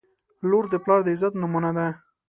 •لور 0.49 0.65
د 0.71 0.75
پلار 0.83 0.99
د 1.03 1.07
عزت 1.15 1.33
نمونه 1.41 1.71
ده. 1.77 1.87